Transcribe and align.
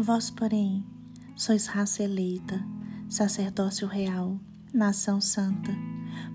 Vós, 0.00 0.30
porém, 0.30 0.84
sois 1.34 1.66
raça 1.66 2.04
eleita, 2.04 2.64
sacerdócio 3.08 3.88
real, 3.88 4.38
nação 4.72 5.20
santa, 5.20 5.72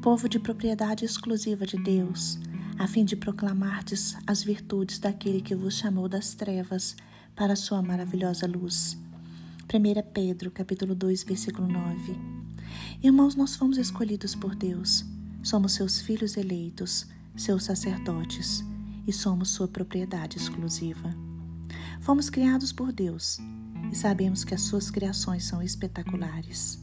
povo 0.00 0.30
de 0.30 0.38
propriedade 0.38 1.04
exclusiva 1.04 1.66
de 1.66 1.76
Deus, 1.76 2.38
a 2.78 2.88
fim 2.88 3.04
de 3.04 3.14
proclamardes 3.16 4.16
as 4.26 4.42
virtudes 4.42 4.98
daquele 4.98 5.42
que 5.42 5.54
vos 5.54 5.74
chamou 5.74 6.08
das 6.08 6.32
trevas 6.32 6.96
para 7.36 7.52
a 7.52 7.56
sua 7.56 7.82
maravilhosa 7.82 8.46
luz. 8.46 8.96
1 9.70 10.10
Pedro, 10.10 10.50
capítulo 10.50 10.94
2, 10.94 11.22
versículo 11.24 11.68
9. 11.68 12.18
Irmãos, 13.02 13.34
nós 13.34 13.56
fomos 13.56 13.76
escolhidos 13.76 14.34
por 14.34 14.54
Deus. 14.54 15.04
Somos 15.42 15.74
seus 15.74 16.00
filhos 16.00 16.38
eleitos, 16.38 17.06
seus 17.36 17.64
sacerdotes, 17.64 18.64
e 19.06 19.12
somos 19.12 19.50
sua 19.50 19.68
propriedade 19.68 20.38
exclusiva. 20.38 21.14
Fomos 22.00 22.30
criados 22.30 22.72
por 22.72 22.90
Deus 22.90 23.38
e 23.90 23.96
sabemos 23.96 24.44
que 24.44 24.54
as 24.54 24.62
suas 24.62 24.90
criações 24.90 25.44
são 25.44 25.62
espetaculares. 25.62 26.78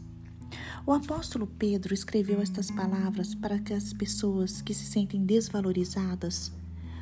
O 0.86 0.94
apóstolo 0.94 1.48
Pedro 1.48 1.94
escreveu 1.94 2.42
estas 2.42 2.72
palavras 2.72 3.36
para 3.36 3.60
que 3.60 3.74
as 3.74 3.92
pessoas 3.92 4.62
que 4.62 4.74
se 4.74 4.86
sentem 4.86 5.26
desvalorizadas 5.26 6.52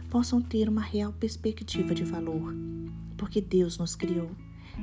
possam 0.09 0.41
ter 0.41 0.69
uma 0.69 0.81
real 0.81 1.13
perspectiva 1.13 1.93
de 1.93 2.03
valor, 2.03 2.55
porque 3.17 3.41
Deus 3.41 3.77
nos 3.77 3.95
criou, 3.95 4.31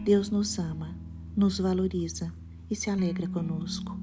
Deus 0.05 0.30
nos 0.30 0.59
ama, 0.59 0.95
nos 1.37 1.59
valoriza 1.59 2.33
e 2.71 2.77
se 2.77 2.91
alegra 2.91 3.27
conosco. 3.27 3.99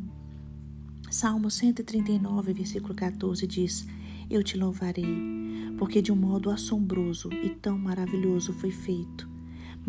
Salmo 1.10 1.50
139, 1.50 2.54
versículo 2.54 2.94
14 2.94 3.48
diz: 3.48 3.88
Eu 4.30 4.44
te 4.44 4.58
louvarei, 4.58 5.06
porque 5.78 6.02
de 6.02 6.12
um 6.12 6.16
modo 6.16 6.50
assombroso 6.50 7.32
e 7.32 7.52
tão 7.52 7.78
maravilhoso 7.78 8.52
foi 8.54 8.72
feito. 8.72 9.29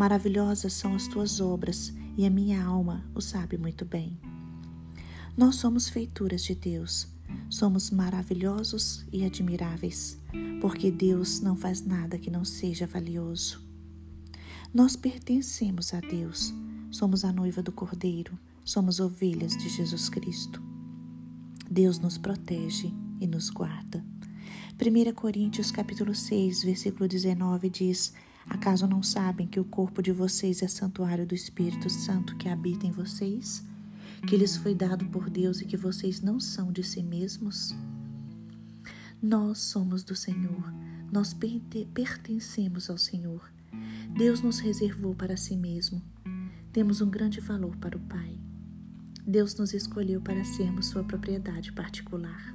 Maravilhosas 0.00 0.72
são 0.72 0.94
as 0.94 1.06
tuas 1.06 1.42
obras, 1.42 1.92
e 2.16 2.24
a 2.24 2.30
minha 2.30 2.64
alma 2.64 3.04
o 3.14 3.20
sabe 3.20 3.58
muito 3.58 3.84
bem. 3.84 4.18
Nós 5.36 5.56
somos 5.56 5.90
feituras 5.90 6.42
de 6.42 6.54
Deus, 6.54 7.06
somos 7.50 7.90
maravilhosos 7.90 9.04
e 9.12 9.26
admiráveis, 9.26 10.18
porque 10.58 10.90
Deus 10.90 11.42
não 11.42 11.54
faz 11.54 11.84
nada 11.84 12.16
que 12.16 12.30
não 12.30 12.46
seja 12.46 12.86
valioso. 12.86 13.62
Nós 14.72 14.96
pertencemos 14.96 15.92
a 15.92 16.00
Deus, 16.00 16.50
somos 16.90 17.22
a 17.22 17.30
noiva 17.30 17.62
do 17.62 17.70
Cordeiro, 17.70 18.38
somos 18.64 19.00
ovelhas 19.00 19.54
de 19.54 19.68
Jesus 19.68 20.08
Cristo. 20.08 20.62
Deus 21.70 21.98
nos 21.98 22.16
protege 22.16 22.90
e 23.20 23.26
nos 23.26 23.50
guarda. 23.50 24.02
1 24.80 25.12
Coríntios 25.12 25.70
capítulo 25.70 26.14
6, 26.14 26.64
versículo 26.64 27.06
19 27.06 27.68
diz: 27.68 28.14
Acaso 28.46 28.86
não 28.86 29.02
sabem 29.02 29.46
que 29.46 29.60
o 29.60 29.64
corpo 29.64 30.02
de 30.02 30.12
vocês 30.12 30.62
é 30.62 30.68
santuário 30.68 31.26
do 31.26 31.34
Espírito 31.34 31.88
Santo 31.90 32.36
que 32.36 32.48
habita 32.48 32.86
em 32.86 32.90
vocês? 32.90 33.64
Que 34.26 34.36
lhes 34.36 34.56
foi 34.56 34.74
dado 34.74 35.04
por 35.06 35.30
Deus 35.30 35.60
e 35.60 35.66
que 35.66 35.76
vocês 35.76 36.20
não 36.20 36.40
são 36.40 36.72
de 36.72 36.82
si 36.82 37.02
mesmos? 37.02 37.74
Nós 39.22 39.58
somos 39.58 40.02
do 40.02 40.16
Senhor, 40.16 40.72
nós 41.12 41.36
pertencemos 41.92 42.88
ao 42.88 42.96
Senhor. 42.96 43.50
Deus 44.16 44.40
nos 44.40 44.58
reservou 44.58 45.14
para 45.14 45.36
si 45.36 45.56
mesmo. 45.56 46.02
Temos 46.72 47.00
um 47.00 47.10
grande 47.10 47.40
valor 47.40 47.76
para 47.76 47.96
o 47.96 48.00
Pai. 48.00 48.38
Deus 49.26 49.54
nos 49.56 49.74
escolheu 49.74 50.20
para 50.20 50.44
sermos 50.44 50.86
sua 50.86 51.04
propriedade 51.04 51.72
particular. 51.72 52.54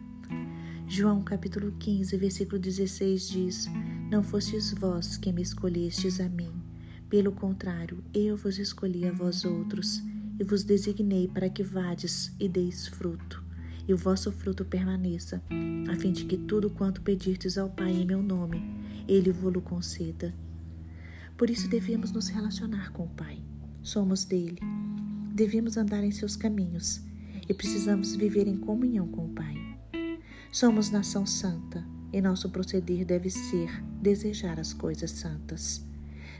João 0.87 1.23
capítulo 1.23 1.71
15, 1.79 2.17
versículo 2.17 2.59
16 2.59 3.27
diz: 3.27 3.69
Não 4.09 4.23
fostes 4.23 4.71
vós 4.71 5.17
que 5.17 5.31
me 5.31 5.41
escolhestes 5.41 6.19
a 6.19 6.29
mim, 6.29 6.51
pelo 7.09 7.31
contrário, 7.31 8.03
eu 8.13 8.35
vos 8.35 8.59
escolhi 8.59 9.07
a 9.07 9.11
vós 9.11 9.45
outros, 9.45 10.01
e 10.39 10.43
vos 10.43 10.63
designei 10.63 11.27
para 11.27 11.49
que 11.49 11.63
vades 11.63 12.33
e 12.39 12.49
deis 12.49 12.87
fruto, 12.87 13.43
e 13.87 13.93
o 13.93 13.97
vosso 13.97 14.31
fruto 14.31 14.65
permaneça, 14.65 15.41
a 15.89 15.95
fim 15.95 16.11
de 16.11 16.25
que 16.25 16.35
tudo 16.35 16.69
quanto 16.69 17.01
pedirdes 17.01 17.57
ao 17.57 17.69
Pai 17.69 17.91
em 17.91 18.05
meu 18.05 18.21
nome, 18.21 18.61
ele 19.07 19.31
vos 19.31 19.53
conceda. 19.63 20.33
Por 21.37 21.49
isso 21.49 21.69
devemos 21.69 22.11
nos 22.11 22.27
relacionar 22.27 22.91
com 22.91 23.03
o 23.03 23.09
Pai. 23.09 23.41
Somos 23.83 24.25
dele. 24.25 24.59
Devemos 25.33 25.77
andar 25.77 26.03
em 26.03 26.11
seus 26.11 26.35
caminhos 26.35 27.01
e 27.47 27.53
precisamos 27.53 28.15
viver 28.15 28.47
em 28.47 28.57
comunhão 28.57 29.07
com 29.07 29.25
o 29.25 29.29
Pai. 29.29 29.55
Somos 30.51 30.89
nação 30.89 31.25
santa 31.25 31.84
e 32.15 32.21
nosso 32.21 32.49
proceder 32.49 33.03
deve 33.03 33.29
ser 33.29 33.83
desejar 34.01 34.57
as 34.57 34.71
coisas 34.71 35.11
santas. 35.11 35.85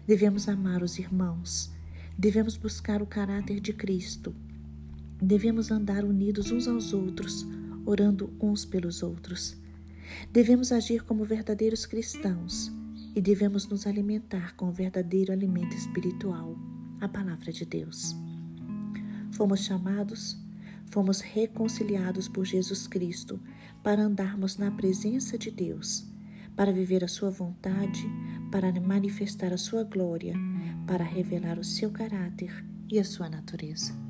Devemos 0.07 0.47
amar 0.47 0.81
os 0.81 0.97
irmãos, 0.97 1.69
devemos 2.17 2.55
buscar 2.55 3.01
o 3.01 3.05
caráter 3.05 3.59
de 3.59 3.73
Cristo, 3.73 4.33
devemos 5.21 5.71
andar 5.71 6.05
unidos 6.05 6.49
uns 6.49 6.65
aos 6.65 6.93
outros, 6.93 7.45
orando 7.85 8.33
uns 8.39 8.63
pelos 8.63 9.03
outros. 9.03 9.57
Devemos 10.31 10.71
agir 10.71 11.03
como 11.03 11.25
verdadeiros 11.25 11.85
cristãos 11.85 12.71
e 13.13 13.19
devemos 13.19 13.67
nos 13.67 13.85
alimentar 13.85 14.55
com 14.55 14.69
o 14.69 14.71
verdadeiro 14.71 15.33
alimento 15.33 15.75
espiritual, 15.75 16.55
a 17.01 17.09
palavra 17.09 17.51
de 17.51 17.65
Deus. 17.65 18.15
Fomos 19.33 19.65
chamados 19.65 20.37
fomos 20.85 21.19
reconciliados 21.19 22.27
por 22.27 22.45
Jesus 22.45 22.87
Cristo 22.87 23.39
para 23.85 24.01
andarmos 24.01 24.57
na 24.57 24.71
presença 24.71 25.37
de 25.37 25.51
Deus, 25.51 26.11
para 26.55 26.71
viver 26.71 27.03
a 27.03 27.07
Sua 27.07 27.29
vontade, 27.29 28.03
para 28.51 28.73
manifestar 28.81 29.53
a 29.53 29.59
Sua 29.59 29.83
glória, 29.83 30.33
para 30.87 31.03
revelar 31.03 31.59
o 31.59 31.63
seu 31.63 31.91
caráter 31.91 32.65
e 32.89 32.97
a 32.97 33.03
sua 33.03 33.29
natureza. 33.29 34.04